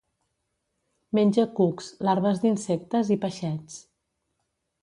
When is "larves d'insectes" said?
2.09-3.15